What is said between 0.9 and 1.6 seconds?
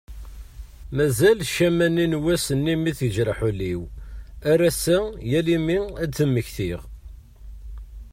Mazal